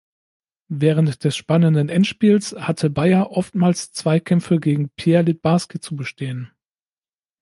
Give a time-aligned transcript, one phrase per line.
[0.71, 6.49] Während des spannenden Endspiels hatte Baier oftmals Zweikämpfe gegen Pierre Littbarski zu bestehen.